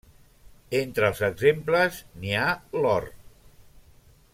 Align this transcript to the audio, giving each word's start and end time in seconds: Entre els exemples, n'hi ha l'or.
Entre 0.79 1.09
els 1.11 1.21
exemples, 1.29 2.01
n'hi 2.23 2.35
ha 2.39 2.49
l'or. 2.79 3.09